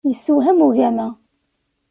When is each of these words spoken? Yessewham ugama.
Yessewham 0.09 0.59
ugama. 0.67 1.07